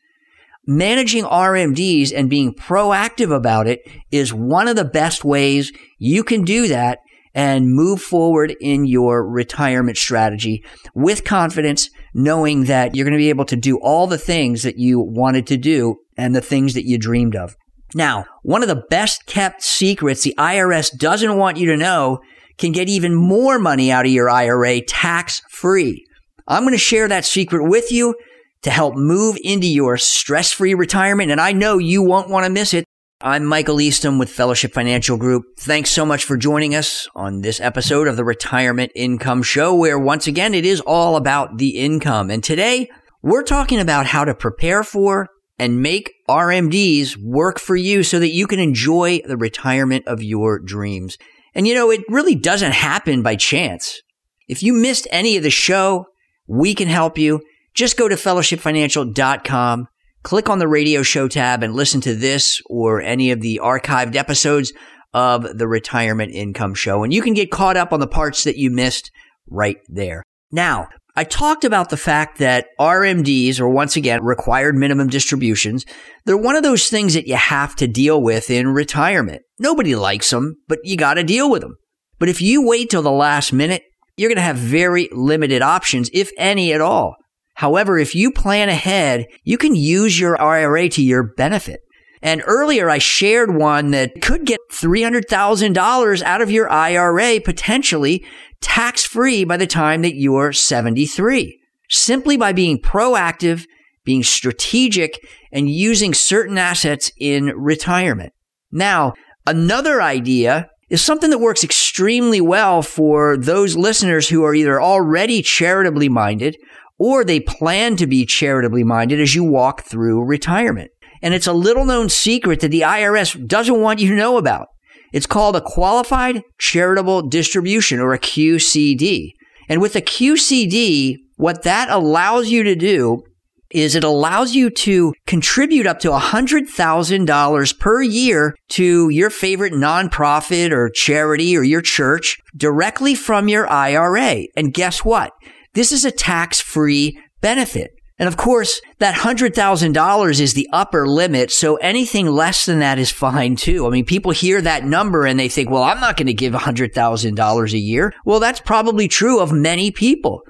Managing 0.66 1.24
RMDs 1.24 2.12
and 2.14 2.30
being 2.30 2.54
proactive 2.54 3.34
about 3.34 3.66
it 3.66 3.80
is 4.10 4.32
one 4.32 4.68
of 4.68 4.76
the 4.76 4.84
best 4.84 5.24
ways 5.24 5.72
you 5.98 6.22
can 6.22 6.44
do 6.44 6.68
that 6.68 6.98
and 7.34 7.72
move 7.72 8.02
forward 8.02 8.54
in 8.60 8.84
your 8.84 9.28
retirement 9.28 9.96
strategy 9.96 10.64
with 10.94 11.24
confidence, 11.24 11.88
knowing 12.12 12.64
that 12.64 12.94
you're 12.94 13.04
going 13.04 13.16
to 13.16 13.18
be 13.18 13.28
able 13.28 13.44
to 13.44 13.56
do 13.56 13.78
all 13.78 14.06
the 14.06 14.18
things 14.18 14.62
that 14.62 14.78
you 14.78 15.00
wanted 15.00 15.46
to 15.46 15.56
do 15.56 15.96
and 16.16 16.34
the 16.34 16.40
things 16.40 16.74
that 16.74 16.86
you 16.86 16.98
dreamed 16.98 17.36
of. 17.36 17.56
Now, 17.94 18.24
one 18.42 18.62
of 18.62 18.68
the 18.68 18.84
best 18.90 19.26
kept 19.26 19.62
secrets 19.62 20.22
the 20.22 20.34
IRS 20.38 20.96
doesn't 20.96 21.36
want 21.36 21.56
you 21.56 21.66
to 21.66 21.76
know 21.76 22.20
can 22.58 22.72
get 22.72 22.88
even 22.88 23.14
more 23.14 23.58
money 23.58 23.90
out 23.90 24.06
of 24.06 24.12
your 24.12 24.28
IRA 24.28 24.80
tax 24.82 25.42
free. 25.50 26.04
I'm 26.46 26.62
going 26.62 26.74
to 26.74 26.78
share 26.78 27.08
that 27.08 27.24
secret 27.24 27.68
with 27.68 27.90
you 27.90 28.14
to 28.62 28.70
help 28.70 28.94
move 28.94 29.38
into 29.42 29.66
your 29.66 29.96
stress 29.96 30.52
free 30.52 30.74
retirement. 30.74 31.30
And 31.30 31.40
I 31.40 31.52
know 31.52 31.78
you 31.78 32.02
won't 32.02 32.28
want 32.28 32.44
to 32.44 32.52
miss 32.52 32.74
it. 32.74 32.84
I'm 33.22 33.44
Michael 33.44 33.80
Eastham 33.80 34.18
with 34.18 34.30
Fellowship 34.30 34.72
Financial 34.72 35.18
Group. 35.18 35.44
Thanks 35.58 35.90
so 35.90 36.06
much 36.06 36.24
for 36.24 36.36
joining 36.36 36.74
us 36.74 37.06
on 37.14 37.42
this 37.42 37.60
episode 37.60 38.08
of 38.08 38.16
the 38.16 38.24
Retirement 38.24 38.92
Income 38.94 39.42
Show, 39.42 39.74
where 39.74 39.98
once 39.98 40.26
again, 40.26 40.54
it 40.54 40.64
is 40.64 40.80
all 40.80 41.16
about 41.16 41.58
the 41.58 41.78
income. 41.78 42.30
And 42.30 42.42
today 42.42 42.88
we're 43.22 43.42
talking 43.42 43.78
about 43.78 44.06
how 44.06 44.24
to 44.24 44.34
prepare 44.34 44.82
for 44.82 45.28
and 45.58 45.82
make 45.82 46.14
RMDs 46.28 47.18
work 47.22 47.58
for 47.58 47.76
you 47.76 48.02
so 48.02 48.18
that 48.18 48.30
you 48.30 48.46
can 48.46 48.58
enjoy 48.58 49.20
the 49.26 49.36
retirement 49.36 50.06
of 50.06 50.22
your 50.22 50.58
dreams. 50.58 51.18
And 51.54 51.68
you 51.68 51.74
know, 51.74 51.90
it 51.90 52.00
really 52.08 52.34
doesn't 52.34 52.72
happen 52.72 53.22
by 53.22 53.36
chance. 53.36 54.00
If 54.48 54.62
you 54.62 54.72
missed 54.72 55.06
any 55.10 55.36
of 55.36 55.42
the 55.42 55.50
show, 55.50 56.06
we 56.46 56.74
can 56.74 56.88
help 56.88 57.18
you 57.18 57.42
just 57.74 57.96
go 57.96 58.08
to 58.08 58.14
fellowshipfinancial.com, 58.14 59.86
click 60.22 60.48
on 60.48 60.58
the 60.58 60.68
radio 60.68 61.02
show 61.02 61.28
tab, 61.28 61.62
and 61.62 61.74
listen 61.74 62.00
to 62.02 62.14
this 62.14 62.60
or 62.66 63.00
any 63.00 63.30
of 63.30 63.40
the 63.40 63.60
archived 63.62 64.16
episodes 64.16 64.72
of 65.12 65.58
the 65.58 65.66
Retirement 65.66 66.32
Income 66.32 66.74
Show. 66.74 67.02
And 67.02 67.12
you 67.12 67.22
can 67.22 67.34
get 67.34 67.50
caught 67.50 67.76
up 67.76 67.92
on 67.92 68.00
the 68.00 68.06
parts 68.06 68.44
that 68.44 68.56
you 68.56 68.70
missed 68.70 69.10
right 69.48 69.78
there. 69.88 70.22
Now, 70.52 70.88
I 71.16 71.24
talked 71.24 71.64
about 71.64 71.90
the 71.90 71.96
fact 71.96 72.38
that 72.38 72.66
RMDs 72.78 73.58
are 73.60 73.68
once 73.68 73.96
again 73.96 74.22
required 74.22 74.76
minimum 74.76 75.08
distributions. 75.08 75.84
They're 76.24 76.36
one 76.36 76.56
of 76.56 76.62
those 76.62 76.88
things 76.88 77.14
that 77.14 77.26
you 77.26 77.34
have 77.34 77.74
to 77.76 77.88
deal 77.88 78.22
with 78.22 78.48
in 78.50 78.68
retirement. 78.68 79.42
Nobody 79.58 79.96
likes 79.96 80.30
them, 80.30 80.56
but 80.68 80.78
you 80.84 80.96
got 80.96 81.14
to 81.14 81.24
deal 81.24 81.50
with 81.50 81.62
them. 81.62 81.76
But 82.18 82.28
if 82.28 82.40
you 82.40 82.66
wait 82.66 82.90
till 82.90 83.02
the 83.02 83.10
last 83.10 83.52
minute, 83.52 83.82
you're 84.16 84.28
going 84.28 84.36
to 84.36 84.42
have 84.42 84.56
very 84.56 85.08
limited 85.12 85.62
options, 85.62 86.10
if 86.12 86.30
any 86.36 86.72
at 86.72 86.80
all. 86.80 87.16
However, 87.60 87.98
if 87.98 88.14
you 88.14 88.32
plan 88.32 88.70
ahead, 88.70 89.26
you 89.44 89.58
can 89.58 89.74
use 89.74 90.18
your 90.18 90.40
IRA 90.40 90.88
to 90.88 91.02
your 91.02 91.22
benefit. 91.22 91.82
And 92.22 92.42
earlier 92.46 92.88
I 92.88 92.96
shared 92.96 93.54
one 93.54 93.90
that 93.90 94.22
could 94.22 94.46
get 94.46 94.60
$300,000 94.72 96.22
out 96.22 96.40
of 96.40 96.50
your 96.50 96.70
IRA 96.70 97.38
potentially 97.38 98.24
tax 98.62 99.04
free 99.04 99.44
by 99.44 99.58
the 99.58 99.66
time 99.66 100.00
that 100.00 100.14
you're 100.14 100.54
73. 100.54 101.60
Simply 101.90 102.38
by 102.38 102.54
being 102.54 102.80
proactive, 102.80 103.66
being 104.04 104.22
strategic, 104.22 105.18
and 105.52 105.68
using 105.68 106.14
certain 106.14 106.56
assets 106.56 107.12
in 107.18 107.48
retirement. 107.48 108.32
Now, 108.72 109.12
another 109.46 110.00
idea 110.00 110.70
is 110.88 111.02
something 111.02 111.28
that 111.28 111.38
works 111.38 111.62
extremely 111.62 112.40
well 112.40 112.80
for 112.80 113.36
those 113.36 113.76
listeners 113.76 114.30
who 114.30 114.44
are 114.44 114.54
either 114.54 114.80
already 114.80 115.42
charitably 115.42 116.08
minded 116.08 116.56
or 117.00 117.24
they 117.24 117.40
plan 117.40 117.96
to 117.96 118.06
be 118.06 118.26
charitably 118.26 118.84
minded 118.84 119.18
as 119.18 119.34
you 119.34 119.42
walk 119.42 119.82
through 119.82 120.22
retirement. 120.22 120.90
And 121.22 121.32
it's 121.32 121.46
a 121.46 121.52
little 121.54 121.86
known 121.86 122.10
secret 122.10 122.60
that 122.60 122.70
the 122.70 122.82
IRS 122.82 123.48
doesn't 123.48 123.80
want 123.80 124.00
you 124.00 124.10
to 124.10 124.14
know 124.14 124.36
about. 124.36 124.68
It's 125.10 125.26
called 125.26 125.56
a 125.56 125.62
qualified 125.62 126.42
charitable 126.58 127.28
distribution 127.28 128.00
or 128.00 128.12
a 128.12 128.18
QCD. 128.18 129.30
And 129.68 129.80
with 129.80 129.96
a 129.96 130.02
QCD, 130.02 131.16
what 131.36 131.62
that 131.62 131.88
allows 131.90 132.50
you 132.50 132.62
to 132.64 132.76
do 132.76 133.22
is 133.70 133.94
it 133.94 134.04
allows 134.04 134.54
you 134.54 134.68
to 134.68 135.14
contribute 135.26 135.86
up 135.86 136.00
to 136.00 136.08
$100,000 136.10 137.78
per 137.78 138.02
year 138.02 138.54
to 138.68 139.08
your 139.08 139.30
favorite 139.30 139.72
nonprofit 139.72 140.70
or 140.70 140.90
charity 140.90 141.56
or 141.56 141.62
your 141.62 141.80
church 141.80 142.36
directly 142.54 143.14
from 143.14 143.48
your 143.48 143.66
IRA. 143.70 144.44
And 144.54 144.74
guess 144.74 145.04
what? 145.04 145.32
This 145.74 145.92
is 145.92 146.04
a 146.04 146.10
tax 146.10 146.60
free 146.60 147.18
benefit. 147.40 147.92
And 148.18 148.28
of 148.28 148.36
course, 148.36 148.82
that 148.98 149.14
$100,000 149.14 150.40
is 150.40 150.52
the 150.52 150.68
upper 150.74 151.06
limit. 151.08 151.50
So 151.50 151.76
anything 151.76 152.26
less 152.26 152.66
than 152.66 152.80
that 152.80 152.98
is 152.98 153.10
fine 153.10 153.56
too. 153.56 153.86
I 153.86 153.90
mean, 153.90 154.04
people 154.04 154.30
hear 154.30 154.60
that 154.60 154.84
number 154.84 155.24
and 155.24 155.40
they 155.40 155.48
think, 155.48 155.70
well, 155.70 155.84
I'm 155.84 156.00
not 156.00 156.18
going 156.18 156.26
to 156.26 156.34
give 156.34 156.52
$100,000 156.52 157.72
a 157.72 157.78
year. 157.78 158.12
Well, 158.26 158.38
that's 158.38 158.60
probably 158.60 159.08
true 159.08 159.40
of 159.40 159.52
many 159.52 159.90
people. 159.90 160.42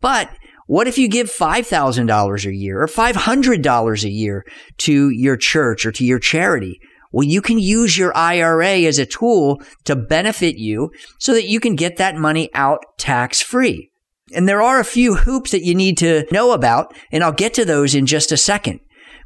But 0.00 0.30
what 0.68 0.86
if 0.86 0.96
you 0.96 1.08
give 1.08 1.28
$5,000 1.28 2.46
a 2.46 2.54
year 2.54 2.82
or 2.82 2.86
$500 2.86 4.04
a 4.04 4.10
year 4.10 4.44
to 4.76 5.10
your 5.10 5.36
church 5.36 5.86
or 5.86 5.92
to 5.92 6.04
your 6.04 6.20
charity? 6.20 6.78
Well, 7.10 7.26
you 7.26 7.42
can 7.42 7.58
use 7.58 7.98
your 7.98 8.16
IRA 8.16 8.82
as 8.82 8.98
a 8.98 9.06
tool 9.06 9.60
to 9.86 9.96
benefit 9.96 10.56
you 10.56 10.90
so 11.18 11.32
that 11.32 11.48
you 11.48 11.58
can 11.58 11.74
get 11.74 11.96
that 11.96 12.14
money 12.14 12.50
out 12.54 12.84
tax 12.98 13.42
free. 13.42 13.87
And 14.34 14.48
there 14.48 14.62
are 14.62 14.80
a 14.80 14.84
few 14.84 15.14
hoops 15.16 15.50
that 15.52 15.64
you 15.64 15.74
need 15.74 15.98
to 15.98 16.26
know 16.30 16.52
about, 16.52 16.94
and 17.10 17.22
I'll 17.22 17.32
get 17.32 17.54
to 17.54 17.64
those 17.64 17.94
in 17.94 18.06
just 18.06 18.32
a 18.32 18.36
second. 18.36 18.80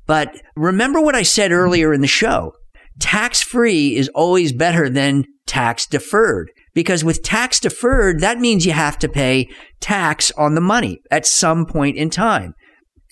But 0.06 0.40
remember 0.56 1.00
what 1.00 1.14
I 1.14 1.22
said 1.22 1.52
earlier 1.52 1.92
in 1.92 2.00
the 2.00 2.06
show. 2.06 2.54
Tax 2.98 3.42
free 3.42 3.96
is 3.96 4.08
always 4.08 4.52
better 4.52 4.88
than 4.88 5.24
tax 5.46 5.86
deferred. 5.86 6.50
Because 6.74 7.04
with 7.04 7.22
tax 7.22 7.60
deferred, 7.60 8.20
that 8.20 8.38
means 8.38 8.64
you 8.64 8.72
have 8.72 8.98
to 9.00 9.08
pay 9.08 9.48
tax 9.80 10.30
on 10.32 10.54
the 10.54 10.60
money 10.60 11.00
at 11.10 11.26
some 11.26 11.66
point 11.66 11.96
in 11.96 12.10
time. 12.10 12.54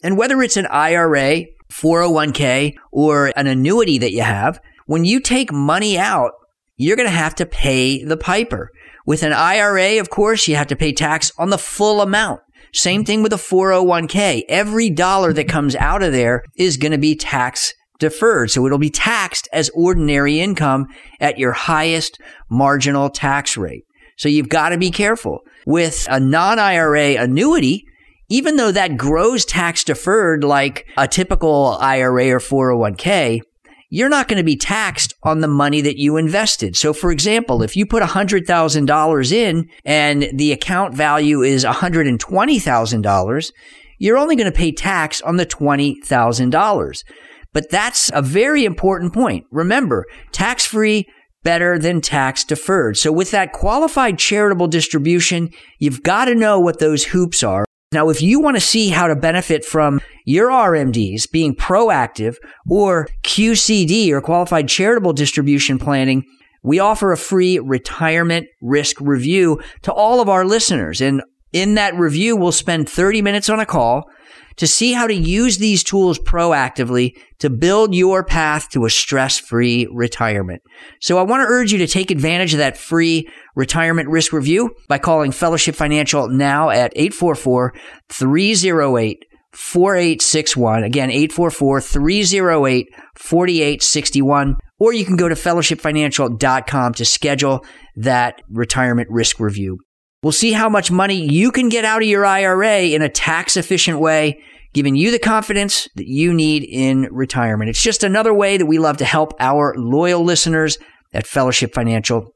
And 0.02 0.16
whether 0.16 0.40
it's 0.42 0.56
an 0.56 0.66
IRA, 0.66 1.44
401k, 1.70 2.75
or 2.90 3.32
an 3.37 3.47
annuity 3.47 3.99
that 3.99 4.12
you 4.12 4.23
have, 4.23 4.61
when 4.87 5.04
you 5.04 5.20
take 5.20 5.52
money 5.52 5.99
out, 5.99 6.32
you're 6.81 6.97
going 6.97 7.09
to 7.09 7.15
have 7.15 7.35
to 7.35 7.45
pay 7.45 8.03
the 8.03 8.17
piper. 8.17 8.71
With 9.05 9.23
an 9.23 9.35
IRA, 9.35 10.01
of 10.01 10.09
course, 10.09 10.49
you 10.49 10.57
have 10.57 10.69
to 10.69 10.77
pay 10.77 10.93
tax 10.93 11.31
on 11.37 11.51
the 11.51 11.59
full 11.59 12.01
amount. 12.01 12.41
Same 12.73 13.05
thing 13.05 13.23
with 13.23 13.35
a 13.35 13.37
401k. 13.37 14.45
Every 14.49 14.89
dollar 14.89 15.35
that 15.35 15.47
comes 15.47 15.77
out 15.77 16.03
of 16.03 16.13
there 16.13 16.43
is 16.57 16.79
going 16.79 16.93
to 16.93 16.99
be 16.99 17.15
tax 17.15 17.75
deferred. 17.99 18.51
So 18.51 18.65
it'll 18.65 18.79
be 18.79 18.89
taxed 18.89 19.47
as 19.53 19.69
ordinary 19.75 20.41
income 20.41 20.87
at 21.21 21.39
your 21.39 21.53
highest 21.53 22.19
marginal 22.49 23.11
tax 23.11 23.59
rate. 23.59 23.85
So 24.17 24.31
you've 24.31 24.49
got 24.49 24.71
to 24.71 24.79
be 24.79 24.91
careful. 24.91 25.41
With 25.67 26.09
a 26.11 26.19
non 26.19 26.59
IRA 26.59 27.17
annuity, 27.17 27.85
even 28.31 28.57
though 28.57 28.73
that 28.73 28.97
grows 28.97 29.45
tax 29.45 29.85
deferred 29.85 30.45
like 30.45 30.87
a 30.97 31.07
typical 31.07 31.77
IRA 31.79 32.31
or 32.31 32.39
401k, 32.39 33.43
you're 33.90 34.09
not 34.09 34.28
going 34.28 34.38
to 34.38 34.44
be 34.44 34.56
taxed 34.56 35.14
on 35.23 35.40
the 35.40 35.49
money 35.49 35.80
that 35.82 35.99
you 35.99 36.16
invested. 36.16 36.76
So 36.76 36.92
for 36.92 37.11
example, 37.11 37.62
if 37.62 37.76
you 37.76 37.85
put 37.85 38.02
$100,000 38.02 39.32
in 39.32 39.68
and 39.85 40.28
the 40.32 40.52
account 40.52 40.94
value 40.94 41.42
is 41.42 41.64
$120,000, 41.64 43.52
you're 43.99 44.16
only 44.18 44.37
going 44.37 44.50
to 44.50 44.56
pay 44.56 44.73
tax 44.73 45.20
on 45.20 45.37
the 45.37 45.44
$20,000. 45.44 47.04
But 47.52 47.68
that's 47.68 48.11
a 48.14 48.23
very 48.23 48.64
important 48.64 49.12
point. 49.12 49.44
Remember, 49.50 50.06
tax 50.30 50.64
free 50.64 51.06
better 51.42 51.78
than 51.78 52.00
tax 52.00 52.44
deferred. 52.44 52.97
So 52.97 53.11
with 53.11 53.32
that 53.32 53.52
qualified 53.52 54.18
charitable 54.18 54.68
distribution, 54.68 55.50
you've 55.78 56.02
got 56.02 56.26
to 56.26 56.35
know 56.35 56.61
what 56.61 56.78
those 56.78 57.04
hoops 57.04 57.42
are. 57.42 57.64
Now, 57.92 58.09
if 58.09 58.23
you 58.23 58.38
want 58.38 58.56
to 58.56 58.61
see 58.61 58.90
how 58.90 59.09
to 59.09 59.16
benefit 59.16 59.64
from 59.64 60.00
your 60.25 60.49
RMDs 60.49 61.28
being 61.28 61.56
proactive 61.56 62.37
or 62.68 63.09
QCD 63.25 64.11
or 64.11 64.20
qualified 64.20 64.68
charitable 64.68 65.12
distribution 65.12 65.76
planning, 65.76 66.25
we 66.62 66.78
offer 66.78 67.11
a 67.11 67.16
free 67.16 67.59
retirement 67.59 68.47
risk 68.62 69.00
review 69.00 69.61
to 69.82 69.92
all 69.92 70.20
of 70.20 70.28
our 70.28 70.44
listeners. 70.44 71.00
And 71.00 71.20
in 71.52 71.75
that 71.75 71.97
review, 71.97 72.37
we'll 72.37 72.52
spend 72.52 72.88
30 72.88 73.23
minutes 73.23 73.49
on 73.49 73.59
a 73.59 73.66
call 73.66 74.09
to 74.57 74.66
see 74.66 74.92
how 74.92 75.07
to 75.07 75.14
use 75.14 75.59
these 75.59 75.83
tools 75.83 76.19
proactively 76.19 77.16
to 77.38 77.50
build 77.50 77.95
your 77.95 78.25
path 78.25 78.69
to 78.71 78.85
a 78.85 78.90
stress 78.90 79.38
free 79.38 79.88
retirement. 79.92 80.62
So 81.00 81.19
I 81.19 81.23
want 81.23 81.40
to 81.42 81.52
urge 81.52 81.73
you 81.73 81.78
to 81.78 81.87
take 81.87 82.11
advantage 82.11 82.52
of 82.52 82.59
that 82.59 82.76
free 82.76 83.28
retirement 83.54 84.09
risk 84.09 84.33
review 84.33 84.75
by 84.88 84.99
calling 84.99 85.33
Fellowship 85.33 85.75
Financial 85.75 86.28
now 86.28 86.71
at 86.71 86.92
844 86.95 87.75
308 88.09 89.25
4861. 89.52 90.85
Again, 90.85 91.11
844 91.11 91.80
308 91.80 92.88
4861. 93.16 94.57
Or 94.78 94.92
you 94.92 95.04
can 95.04 95.16
go 95.16 95.28
to 95.28 95.35
fellowshipfinancial.com 95.35 96.95
to 96.95 97.04
schedule 97.04 97.64
that 97.97 98.40
retirement 98.49 99.11
risk 99.11 99.40
review. 99.40 99.80
We'll 100.23 100.33
see 100.33 100.53
how 100.53 100.69
much 100.69 100.91
money 100.91 101.33
you 101.33 101.50
can 101.50 101.71
get 101.71 101.87
out 101.87 102.03
of 102.03 102.09
your 102.09 102.27
IRA 102.27 102.81
in 102.81 103.00
a 103.00 103.09
tax 103.09 103.57
efficient 103.57 104.00
way, 104.00 104.43
giving 104.75 104.95
you 104.95 105.11
the 105.11 105.19
confidence 105.19 105.89
that 105.95 106.09
you 106.09 106.35
need 106.35 106.62
in 106.62 107.09
retirement. 107.11 107.71
It's 107.71 107.83
just 107.83 108.05
another 108.05 108.35
way 108.35 108.59
that 108.59 108.67
we 108.67 108.79
love 108.79 108.99
to 108.99 109.07
help 109.07 109.33
our 109.41 109.75
loyal 109.79 110.23
listeners 110.23 110.77
at 111.15 111.27
Fellowship 111.27 111.73
Financial. 111.73 112.35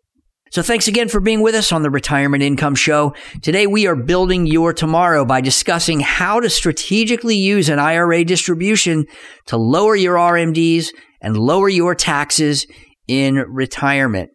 So 0.50 0.62
thanks 0.62 0.88
again 0.88 1.10
for 1.10 1.20
being 1.20 1.42
with 1.42 1.54
us 1.54 1.72
on 1.72 1.82
the 1.82 1.90
Retirement 1.90 2.42
Income 2.42 2.76
Show. 2.76 3.14
Today 3.42 3.66
we 3.66 3.86
are 3.86 3.96
building 3.96 4.46
your 4.46 4.72
tomorrow 4.72 5.26
by 5.26 5.42
discussing 5.42 6.00
how 6.00 6.40
to 6.40 6.48
strategically 6.48 7.36
use 7.36 7.68
an 7.68 7.78
IRA 7.78 8.24
distribution 8.24 9.04
to 9.46 9.58
lower 9.58 9.94
your 9.94 10.16
RMDs 10.16 10.88
and 11.20 11.36
lower 11.36 11.68
your 11.68 11.94
taxes 11.94 12.66
in 13.08 13.34
retirement. 13.34 14.30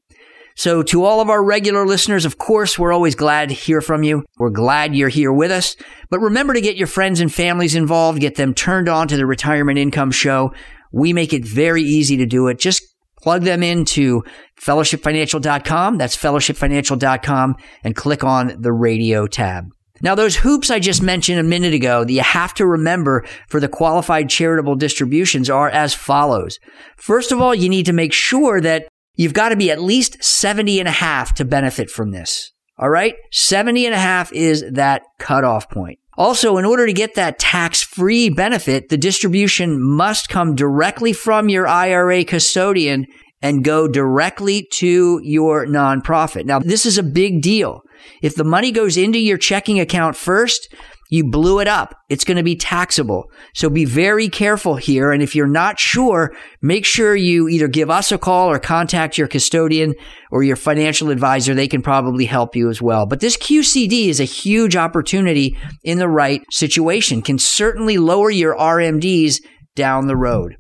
So 0.60 0.84
to 0.84 1.06
all 1.06 1.22
of 1.22 1.30
our 1.30 1.42
regular 1.42 1.88
listeners, 1.88 2.26
of 2.26 2.38
course, 2.38 2.78
we're 2.78 2.92
always 2.92 3.16
glad 3.16 3.48
to 3.48 3.56
hear 3.56 3.80
from 3.80 4.04
you. 4.04 4.26
We're 4.38 4.50
glad 4.50 4.94
you're 4.94 5.08
here 5.08 5.32
with 5.32 5.52
us. 5.52 5.78
But 6.10 6.20
remember 6.20 6.54
to 6.54 6.60
get 6.60 6.76
your 6.76 6.86
friends 6.86 7.22
and 7.22 7.34
families 7.34 7.76
involved, 7.76 8.20
get 8.20 8.36
them 8.36 8.54
turned 8.54 8.90
on 8.90 9.08
to 9.08 9.16
the 9.16 9.26
retirement 9.26 9.80
income 9.80 10.12
show. 10.12 10.52
We 10.92 11.14
make 11.14 11.32
it 11.32 11.46
very 11.46 11.84
easy 11.84 12.18
to 12.18 12.26
do 12.26 12.50
it. 12.50 12.60
Just 12.60 12.84
plug 13.22 13.44
them 13.44 13.64
into 13.64 14.24
fellowshipfinancial.com. 14.62 15.98
That's 15.98 16.18
fellowshipfinancial.com 16.18 17.56
and 17.86 17.96
click 17.96 18.26
on 18.26 18.62
the 18.62 18.74
radio 18.74 19.28
tab. 19.28 19.70
Now, 20.02 20.14
those 20.14 20.36
hoops 20.36 20.70
I 20.70 20.80
just 20.80 21.02
mentioned 21.02 21.40
a 21.40 21.44
minute 21.44 21.74
ago 21.74 22.04
that 22.04 22.12
you 22.12 22.22
have 22.22 22.54
to 22.56 22.66
remember 22.66 23.26
for 23.48 23.62
the 23.62 23.70
qualified 23.70 24.28
charitable 24.28 24.76
distributions 24.76 25.50
are 25.50 25.70
as 25.70 25.94
follows. 25.94 26.60
First 26.98 27.32
of 27.32 27.40
all, 27.40 27.56
you 27.56 27.70
need 27.70 27.86
to 27.86 27.94
make 27.94 28.12
sure 28.12 28.60
that 28.60 28.90
You've 29.20 29.34
got 29.34 29.50
to 29.50 29.58
be 29.58 29.70
at 29.70 29.82
least 29.82 30.24
70 30.24 30.80
and 30.80 30.88
a 30.88 30.94
half 30.94 31.34
to 31.34 31.44
benefit 31.44 31.90
from 31.90 32.12
this. 32.12 32.54
All 32.78 32.90
right. 32.90 33.16
70 33.34 33.86
and 33.86 33.94
a 33.94 34.00
half 34.00 34.32
is 34.32 34.64
that 34.72 35.04
cutoff 35.18 35.70
point. 35.70 36.00
Also, 36.18 36.56
in 36.56 36.64
order 36.64 36.86
to 36.86 36.94
get 36.94 37.16
that 37.16 37.38
tax 37.38 37.82
free 37.84 38.30
benefit, 38.30 38.88
the 38.88 38.98
distribution 38.98 39.78
must 39.82 40.30
come 40.30 40.56
directly 40.56 41.12
from 41.12 41.50
your 41.50 41.68
IRA 41.68 42.24
custodian 42.24 43.08
and 43.42 43.66
go 43.66 43.90
directly 43.90 44.66
to 44.72 45.20
your 45.22 45.66
nonprofit. 45.66 46.46
Now, 46.46 46.60
this 46.60 46.86
is 46.86 46.98
a 46.98 47.04
big 47.04 47.42
deal. 47.42 47.82
If 48.22 48.36
the 48.36 48.46
money 48.46 48.72
goes 48.72 48.96
into 48.96 49.20
your 49.20 49.38
checking 49.38 49.82
account 49.82 50.16
first, 50.16 50.74
you 51.10 51.24
blew 51.24 51.60
it 51.60 51.68
up. 51.68 51.96
It's 52.08 52.24
going 52.24 52.38
to 52.38 52.44
be 52.44 52.56
taxable. 52.56 53.32
So 53.56 53.70
be 53.70 53.86
very 53.86 54.30
careful 54.30 54.76
here. 54.76 55.12
And 55.12 55.24
if 55.24 55.36
you're 55.36 55.48
not 55.48 55.80
sure, 55.80 56.34
make 56.62 56.86
sure 56.86 57.16
you 57.16 57.50
either 57.50 57.68
give 57.68 57.90
us 57.90 58.12
a 58.12 58.18
call 58.18 58.50
or 58.50 58.60
contact 58.60 59.18
your 59.18 59.28
custodian 59.28 59.96
or 60.32 60.44
your 60.44 60.56
financial 60.56 61.10
advisor. 61.10 61.56
They 61.56 61.68
can 61.68 61.82
probably 61.82 62.26
help 62.26 62.56
you 62.56 62.70
as 62.70 62.82
well. 62.82 63.08
But 63.08 63.22
this 63.22 63.38
QCD 63.38 64.08
is 64.08 64.20
a 64.20 64.26
huge 64.26 64.76
opportunity 64.76 65.58
in 65.84 65.98
the 65.98 66.10
right 66.10 66.44
situation, 66.52 67.24
can 67.24 67.40
certainly 67.40 67.98
lower 67.98 68.30
your 68.30 68.56
RMDs 68.56 69.42
down 69.76 70.06
the 70.06 70.18
road. 70.18 70.58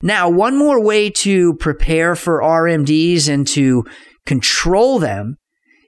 Now, 0.00 0.28
one 0.28 0.56
more 0.56 0.80
way 0.80 1.10
to 1.10 1.54
prepare 1.54 2.14
for 2.14 2.40
RMDs 2.40 3.28
and 3.28 3.46
to 3.48 3.84
control 4.26 5.00
them 5.00 5.38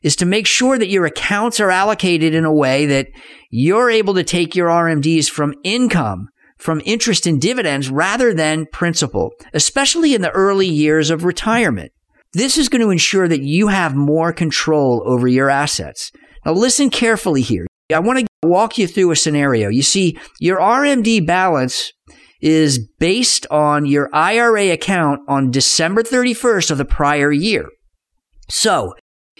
is 0.03 0.17
to 0.17 0.27
make 0.27 0.47
sure 0.47 0.79
that 0.79 0.89
your 0.89 1.05
accounts 1.05 1.61
are 1.61 1.71
allocated 1.71 2.35
in 2.35 2.45
a 2.45 2.53
way 2.53 2.87
that 2.87 3.09
you're 3.51 3.91
able 3.91 4.15
to 4.15 4.25
take 4.25 4.55
your 4.57 4.69
RMDs 4.69 5.29
from 5.29 5.55
income, 5.65 6.29
from 6.57 6.81
interest 6.85 7.27
and 7.27 7.41
dividends 7.41 7.91
rather 7.91 8.33
than 8.33 8.67
principal, 8.67 9.33
especially 9.53 10.15
in 10.15 10.23
the 10.23 10.31
early 10.31 10.69
years 10.69 11.11
of 11.11 11.25
retirement. 11.25 11.93
This 12.33 12.57
is 12.57 12.69
going 12.69 12.83
to 12.83 12.91
ensure 12.91 13.27
that 13.27 13.43
you 13.43 13.69
have 13.69 13.95
more 13.97 14.33
control 14.33 15.03
over 15.05 15.27
your 15.27 15.51
assets. 15.51 16.13
Now 16.47 16.53
listen 16.53 16.89
carefully 16.91 17.43
here. 17.43 17.67
I 17.93 17.99
want 17.99 18.21
to 18.21 18.49
walk 18.49 18.79
you 18.79 18.87
through 18.87 19.11
a 19.11 19.17
scenario. 19.17 19.69
You 19.69 19.83
see, 19.83 20.17
your 20.39 20.61
RMD 20.61 21.27
balance 21.27 21.93
is 22.41 22.79
based 22.99 23.47
on 23.51 23.85
your 23.85 24.09
IRA 24.15 24.71
account 24.71 25.21
on 25.29 25.51
December 25.51 26.03
31st 26.03 26.71
of 26.71 26.79
the 26.79 26.85
prior 26.85 27.33
year. 27.33 27.69
So 28.49 28.95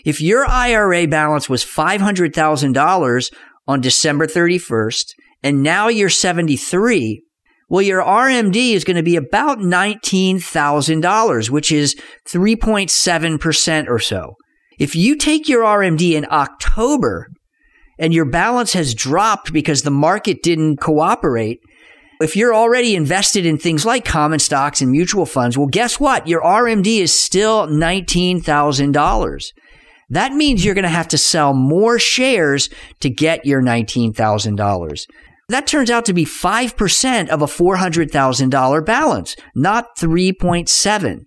if 0.05 0.21
your 0.21 0.47
IRA 0.47 1.07
balance 1.07 1.49
was 1.49 1.65
$500,000 1.65 3.31
on 3.67 3.81
December 3.81 4.27
31st, 4.27 5.13
and 5.43 5.63
now 5.63 5.89
you're 5.89 6.09
73, 6.09 7.23
well, 7.69 7.83
your 7.83 8.03
RMD 8.03 8.73
is 8.73 8.85
going 8.85 8.97
to 8.97 9.03
be 9.03 9.17
about 9.17 9.59
$19,000, 9.59 11.51
which 11.51 11.71
is 11.71 11.95
3.7% 12.29 13.89
or 13.89 13.99
so. 14.01 14.35
If 14.79 14.97
you 14.97 15.17
take 15.17 15.49
your 15.49 15.63
RMD 15.63 16.13
in 16.13 16.27
October 16.31 17.29
and 17.99 18.13
your 18.13 18.25
balance 18.25 18.73
has 18.73 18.95
dropped 18.95 19.53
because 19.53 19.83
the 19.83 19.91
market 19.91 20.43
didn't 20.43 20.79
cooperate, 20.79 21.61
if 22.21 22.35
you're 22.35 22.55
already 22.55 22.97
invested 22.97 23.47
in 23.47 23.57
things 23.57 23.87
like 23.87 24.05
common 24.05 24.41
stocks 24.41 24.81
and 24.81 24.91
mutual 24.91 25.25
funds, 25.25 25.57
well, 25.57 25.69
guess 25.69 26.01
what? 26.01 26.27
Your 26.27 26.43
RMD 26.43 26.99
is 26.99 27.15
still 27.15 27.69
$19,000. 27.69 29.53
That 30.11 30.33
means 30.33 30.65
you're 30.65 30.75
going 30.75 30.83
to 30.83 30.89
have 30.89 31.09
to 31.09 31.19
sell 31.19 31.55
more 31.55 31.99
shares 31.99 32.69
to 33.01 33.09
get 33.09 33.47
your 33.47 33.63
$19,000. 33.63 35.07
That 35.49 35.67
turns 35.67 35.91
out 35.91 36.05
to 36.05 36.13
be 36.13 36.25
5% 36.25 37.29
of 37.29 37.43
a 37.43 37.47
$400,000 37.47 38.87
balance, 38.87 39.37
not 39.55 39.97
3.7. 39.97 41.25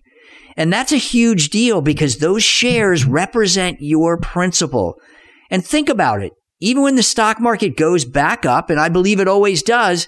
And 0.55 0.71
that's 0.71 0.91
a 0.91 0.97
huge 0.97 1.49
deal 1.49 1.81
because 1.81 2.17
those 2.17 2.43
shares 2.43 3.05
represent 3.05 3.77
your 3.79 4.17
principal. 4.17 4.95
And 5.49 5.65
think 5.65 5.89
about 5.89 6.21
it. 6.21 6.31
Even 6.59 6.83
when 6.83 6.95
the 6.95 7.03
stock 7.03 7.39
market 7.39 7.75
goes 7.75 8.05
back 8.05 8.45
up, 8.45 8.69
and 8.69 8.79
I 8.79 8.87
believe 8.87 9.19
it 9.19 9.27
always 9.27 9.63
does, 9.63 10.07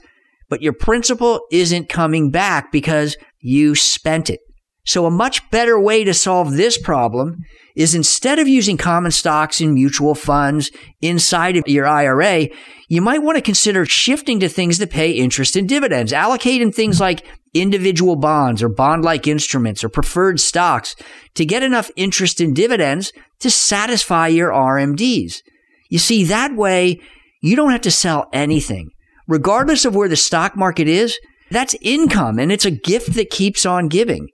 but 0.50 0.62
your 0.62 0.74
principal 0.74 1.41
isn't 1.51 1.89
coming 1.89 2.32
back 2.32 2.72
because 2.72 3.17
you 3.39 3.75
spent 3.75 4.29
it. 4.29 4.39
So 4.86 5.06
a 5.06 5.12
much 5.12 5.50
better 5.50 5.80
way 5.80 6.04
to 6.04 6.13
solve 6.13 6.54
this 6.54 6.77
problem 6.77 7.44
is 7.75 7.96
instead 7.96 8.39
of 8.39 8.48
using 8.48 8.77
common 8.77 9.12
stocks 9.12 9.60
and 9.60 9.74
mutual 9.74 10.15
funds 10.15 10.72
inside 11.01 11.58
of 11.58 11.68
your 11.68 11.88
IRA, 11.88 12.48
you 12.88 13.01
might 13.01 13.24
want 13.24 13.36
to 13.36 13.42
consider 13.42 13.86
shifting 13.86 14.39
to 14.39 14.48
things 14.48 14.77
that 14.77 14.92
pay 14.92 15.12
interest 15.12 15.56
and 15.56 15.68
dividends. 15.68 16.13
Allocate 16.13 16.62
in 16.62 16.72
things 16.72 17.01
like 17.01 17.25
individual 17.54 18.15
bonds 18.15 18.62
or 18.62 18.70
bond 18.70 19.04
like 19.04 19.27
instruments 19.27 19.84
or 19.84 19.89
preferred 19.89 20.39
stocks 20.39 20.96
to 21.34 21.46
get 21.46 21.63
enough 21.63 21.89
interest 21.96 22.39
and 22.39 22.56
dividends 22.56 23.12
to 23.39 23.50
satisfy 23.50 24.27
your 24.27 24.51
RMDs. 24.51 25.42
You 25.89 25.98
see, 25.98 26.24
that 26.25 26.56
way 26.56 27.00
you 27.42 27.56
don't 27.56 27.72
have 27.72 27.82
to 27.82 27.92
sell 27.92 28.30
anything. 28.32 28.89
Regardless 29.27 29.86
of 29.86 29.96
where 29.96 30.10
the 30.10 30.15
stock 30.15 30.56
market 30.56 30.88
is, 30.88 31.18
that's 31.50 31.75
income 31.82 32.38
and 32.38 32.51
it's 32.51 32.65
a 32.65 32.71
gift 32.71 33.15
that 33.15 33.30
keeps 33.30 33.65
on 33.65 33.88
giving. 33.88 34.28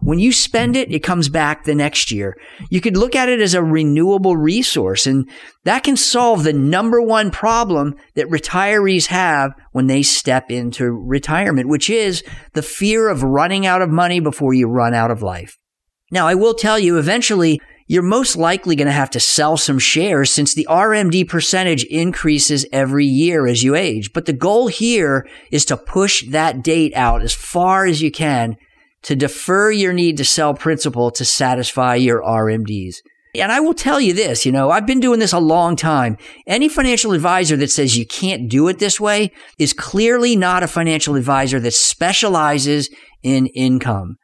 When 0.00 0.18
you 0.18 0.32
spend 0.32 0.76
it, 0.76 0.92
it 0.92 1.00
comes 1.00 1.28
back 1.28 1.64
the 1.64 1.74
next 1.74 2.10
year. 2.10 2.36
You 2.70 2.80
could 2.80 2.96
look 2.96 3.16
at 3.16 3.28
it 3.28 3.40
as 3.40 3.54
a 3.54 3.62
renewable 3.62 4.36
resource, 4.36 5.06
and 5.06 5.28
that 5.64 5.84
can 5.84 5.96
solve 5.96 6.44
the 6.44 6.52
number 6.52 7.00
one 7.00 7.30
problem 7.30 7.96
that 8.14 8.28
retirees 8.28 9.06
have 9.06 9.52
when 9.72 9.86
they 9.86 10.02
step 10.02 10.50
into 10.50 10.90
retirement, 10.90 11.68
which 11.68 11.88
is 11.90 12.22
the 12.52 12.62
fear 12.62 13.08
of 13.08 13.22
running 13.22 13.66
out 13.66 13.82
of 13.82 13.90
money 13.90 14.20
before 14.20 14.52
you 14.54 14.68
run 14.68 14.94
out 14.94 15.10
of 15.10 15.22
life. 15.22 15.56
Now, 16.10 16.26
I 16.28 16.34
will 16.34 16.54
tell 16.54 16.78
you, 16.78 16.98
eventually, 16.98 17.60
you're 17.88 18.02
most 18.02 18.36
likely 18.36 18.76
going 18.76 18.86
to 18.86 18.92
have 18.92 19.10
to 19.10 19.20
sell 19.20 19.56
some 19.56 19.78
shares 19.78 20.30
since 20.30 20.54
the 20.54 20.66
RMD 20.68 21.28
percentage 21.28 21.84
increases 21.84 22.66
every 22.72 23.06
year 23.06 23.46
as 23.46 23.62
you 23.62 23.74
age. 23.74 24.12
But 24.12 24.26
the 24.26 24.32
goal 24.32 24.68
here 24.68 25.26
is 25.50 25.64
to 25.66 25.76
push 25.76 26.24
that 26.30 26.62
date 26.62 26.92
out 26.94 27.22
as 27.22 27.32
far 27.32 27.86
as 27.86 28.02
you 28.02 28.10
can 28.10 28.56
to 29.06 29.14
defer 29.14 29.70
your 29.70 29.92
need 29.92 30.16
to 30.16 30.24
sell 30.24 30.52
principal 30.52 31.12
to 31.12 31.24
satisfy 31.24 31.94
your 31.94 32.22
RMDs. 32.22 32.96
And 33.36 33.52
I 33.52 33.60
will 33.60 33.74
tell 33.74 34.00
you 34.00 34.12
this, 34.12 34.44
you 34.44 34.50
know, 34.50 34.70
I've 34.70 34.86
been 34.86 34.98
doing 34.98 35.20
this 35.20 35.32
a 35.32 35.38
long 35.38 35.76
time. 35.76 36.16
Any 36.44 36.68
financial 36.68 37.12
advisor 37.12 37.56
that 37.58 37.70
says 37.70 37.96
you 37.96 38.04
can't 38.04 38.48
do 38.48 38.66
it 38.66 38.80
this 38.80 38.98
way 38.98 39.30
is 39.58 39.72
clearly 39.72 40.34
not 40.34 40.64
a 40.64 40.68
financial 40.68 41.14
advisor 41.14 41.60
that 41.60 41.74
specializes 41.74 42.90
in 43.22 43.46
income. 43.46 44.16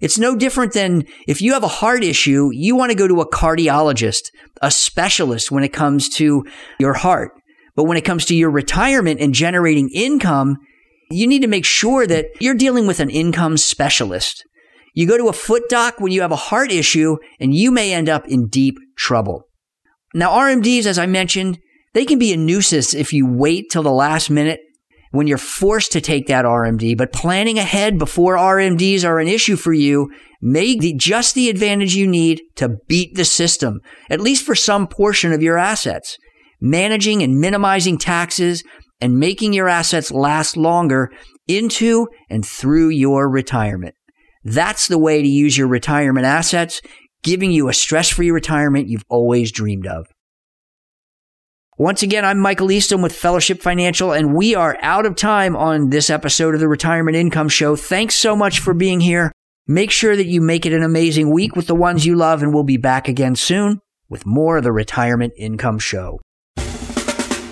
It's 0.00 0.18
no 0.18 0.34
different 0.34 0.72
than 0.72 1.04
if 1.28 1.40
you 1.40 1.52
have 1.52 1.62
a 1.62 1.68
heart 1.68 2.02
issue, 2.02 2.50
you 2.52 2.74
want 2.74 2.90
to 2.90 2.98
go 2.98 3.06
to 3.06 3.20
a 3.20 3.30
cardiologist, 3.30 4.32
a 4.60 4.70
specialist 4.70 5.52
when 5.52 5.62
it 5.62 5.72
comes 5.72 6.08
to 6.16 6.44
your 6.80 6.94
heart. 6.94 7.32
But 7.76 7.84
when 7.84 7.96
it 7.96 8.04
comes 8.04 8.24
to 8.26 8.34
your 8.34 8.50
retirement 8.50 9.20
and 9.20 9.32
generating 9.32 9.90
income, 9.90 10.58
you 11.14 11.26
need 11.26 11.42
to 11.42 11.48
make 11.48 11.64
sure 11.64 12.06
that 12.06 12.26
you're 12.40 12.54
dealing 12.54 12.86
with 12.86 13.00
an 13.00 13.10
income 13.10 13.56
specialist. 13.56 14.44
You 14.94 15.06
go 15.06 15.18
to 15.18 15.28
a 15.28 15.32
foot 15.32 15.68
doc 15.68 15.98
when 15.98 16.12
you 16.12 16.22
have 16.22 16.32
a 16.32 16.36
heart 16.36 16.70
issue 16.70 17.16
and 17.40 17.54
you 17.54 17.70
may 17.70 17.92
end 17.92 18.08
up 18.08 18.26
in 18.28 18.48
deep 18.48 18.76
trouble. 18.96 19.48
Now, 20.14 20.30
RMDs, 20.30 20.86
as 20.86 20.98
I 20.98 21.06
mentioned, 21.06 21.58
they 21.92 22.04
can 22.04 22.18
be 22.18 22.32
a 22.32 22.36
nuisance 22.36 22.94
if 22.94 23.12
you 23.12 23.26
wait 23.26 23.70
till 23.70 23.82
the 23.82 23.90
last 23.90 24.30
minute 24.30 24.60
when 25.10 25.28
you're 25.28 25.38
forced 25.38 25.92
to 25.92 26.00
take 26.00 26.26
that 26.26 26.44
RMD, 26.44 26.96
but 26.96 27.12
planning 27.12 27.56
ahead 27.56 27.98
before 27.98 28.36
RMDs 28.36 29.04
are 29.04 29.20
an 29.20 29.28
issue 29.28 29.54
for 29.54 29.72
you 29.72 30.12
may 30.40 30.76
be 30.76 30.92
just 30.92 31.36
the 31.36 31.48
advantage 31.48 31.94
you 31.94 32.06
need 32.06 32.42
to 32.56 32.76
beat 32.88 33.14
the 33.14 33.24
system, 33.24 33.80
at 34.10 34.20
least 34.20 34.44
for 34.44 34.56
some 34.56 34.88
portion 34.88 35.32
of 35.32 35.42
your 35.42 35.56
assets. 35.56 36.18
Managing 36.60 37.22
and 37.22 37.40
minimizing 37.40 37.96
taxes 37.96 38.64
and 39.04 39.18
making 39.18 39.52
your 39.52 39.68
assets 39.68 40.10
last 40.10 40.56
longer 40.56 41.12
into 41.46 42.08
and 42.30 42.42
through 42.42 42.88
your 42.88 43.28
retirement. 43.28 43.94
That's 44.44 44.88
the 44.88 44.98
way 44.98 45.20
to 45.20 45.28
use 45.28 45.58
your 45.58 45.68
retirement 45.68 46.24
assets, 46.24 46.80
giving 47.22 47.52
you 47.52 47.68
a 47.68 47.74
stress 47.74 48.08
free 48.08 48.30
retirement 48.30 48.88
you've 48.88 49.04
always 49.10 49.52
dreamed 49.52 49.86
of. 49.86 50.06
Once 51.76 52.02
again, 52.02 52.24
I'm 52.24 52.38
Michael 52.38 52.72
Eastham 52.72 53.02
with 53.02 53.14
Fellowship 53.14 53.60
Financial, 53.60 54.12
and 54.12 54.34
we 54.34 54.54
are 54.54 54.78
out 54.80 55.04
of 55.04 55.16
time 55.16 55.54
on 55.54 55.90
this 55.90 56.08
episode 56.08 56.54
of 56.54 56.60
the 56.60 56.68
Retirement 56.68 57.14
Income 57.14 57.50
Show. 57.50 57.76
Thanks 57.76 58.16
so 58.16 58.34
much 58.34 58.58
for 58.58 58.72
being 58.72 59.00
here. 59.00 59.32
Make 59.66 59.90
sure 59.90 60.16
that 60.16 60.28
you 60.28 60.40
make 60.40 60.64
it 60.64 60.72
an 60.72 60.82
amazing 60.82 61.30
week 61.30 61.56
with 61.56 61.66
the 61.66 61.74
ones 61.74 62.06
you 62.06 62.16
love, 62.16 62.42
and 62.42 62.54
we'll 62.54 62.64
be 62.64 62.78
back 62.78 63.06
again 63.06 63.36
soon 63.36 63.80
with 64.08 64.24
more 64.24 64.56
of 64.56 64.64
the 64.64 64.72
Retirement 64.72 65.34
Income 65.36 65.80
Show. 65.80 66.20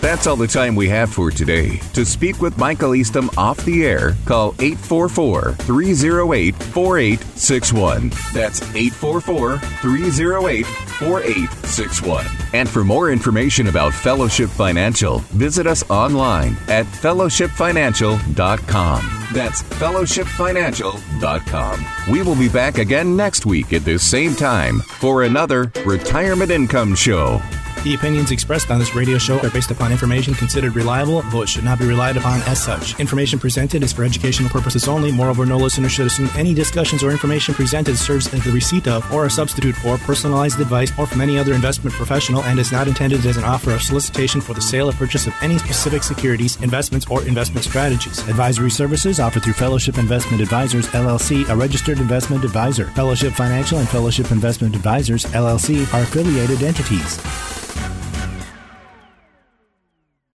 That's 0.02 0.26
all 0.26 0.34
the 0.34 0.48
time 0.48 0.74
we 0.74 0.88
have 0.88 1.14
for 1.14 1.30
today. 1.30 1.76
To 1.94 2.04
speak 2.04 2.42
with 2.42 2.58
Michael 2.58 2.96
Eastham 2.96 3.30
off 3.36 3.64
the 3.64 3.86
air, 3.86 4.16
call 4.24 4.56
844 4.58 5.52
308 5.52 6.56
4861. 6.56 8.08
That's 8.34 8.60
844 8.74 9.58
308 9.58 10.66
4861. 10.66 12.26
And 12.52 12.68
for 12.68 12.82
more 12.82 13.12
information 13.12 13.68
about 13.68 13.94
Fellowship 13.94 14.50
Financial, 14.50 15.20
visit 15.30 15.68
us 15.68 15.88
online 15.88 16.56
at 16.66 16.86
fellowshipfinancial.com. 16.86 19.28
That's 19.32 19.62
fellowshipfinancial.com. 19.62 21.86
We 22.10 22.22
will 22.22 22.34
be 22.34 22.48
back 22.48 22.78
again 22.78 23.16
next 23.16 23.46
week 23.46 23.72
at 23.72 23.84
this 23.84 24.04
same 24.04 24.34
time 24.34 24.80
for 24.80 25.22
another 25.22 25.70
Retirement 25.86 26.50
Income 26.50 26.96
Show. 26.96 27.40
The 27.84 27.94
opinions 27.94 28.30
expressed 28.30 28.70
on 28.70 28.78
this 28.78 28.94
radio 28.94 29.18
show 29.18 29.40
are 29.40 29.50
based 29.50 29.72
upon 29.72 29.90
information 29.90 30.34
considered 30.34 30.76
reliable, 30.76 31.22
though 31.22 31.42
it 31.42 31.48
should 31.48 31.64
not 31.64 31.80
be 31.80 31.84
relied 31.84 32.16
upon 32.16 32.40
as 32.42 32.62
such. 32.62 32.98
Information 33.00 33.40
presented 33.40 33.82
is 33.82 33.92
for 33.92 34.04
educational 34.04 34.50
purposes 34.50 34.86
only. 34.86 35.10
Moreover, 35.10 35.44
no 35.44 35.56
listener 35.56 35.88
should 35.88 36.06
assume 36.06 36.30
any 36.36 36.54
discussions 36.54 37.02
or 37.02 37.10
information 37.10 37.54
presented 37.54 37.98
serves 37.98 38.32
as 38.32 38.44
the 38.44 38.52
receipt 38.52 38.86
of 38.86 39.12
or 39.12 39.26
a 39.26 39.30
substitute 39.30 39.74
for 39.74 39.98
personalized 39.98 40.60
advice 40.60 40.96
or 40.96 41.08
from 41.08 41.20
any 41.20 41.36
other 41.36 41.54
investment 41.54 41.96
professional 41.96 42.44
and 42.44 42.60
is 42.60 42.70
not 42.70 42.86
intended 42.86 43.26
as 43.26 43.36
an 43.36 43.42
offer 43.42 43.72
of 43.72 43.82
solicitation 43.82 44.40
for 44.40 44.54
the 44.54 44.62
sale 44.62 44.88
or 44.88 44.92
purchase 44.92 45.26
of 45.26 45.34
any 45.42 45.58
specific 45.58 46.04
securities, 46.04 46.62
investments, 46.62 47.06
or 47.10 47.24
investment 47.26 47.64
strategies. 47.64 48.20
Advisory 48.28 48.70
services 48.70 49.18
offered 49.18 49.42
through 49.42 49.54
Fellowship 49.54 49.98
Investment 49.98 50.40
Advisors, 50.40 50.86
LLC, 50.90 51.48
a 51.48 51.56
registered 51.56 51.98
investment 51.98 52.44
advisor. 52.44 52.86
Fellowship 52.90 53.32
Financial 53.32 53.78
and 53.78 53.88
Fellowship 53.88 54.30
Investment 54.30 54.76
Advisors, 54.76 55.24
LLC, 55.24 55.92
are 55.92 56.02
affiliated 56.02 56.62
entities. 56.62 57.18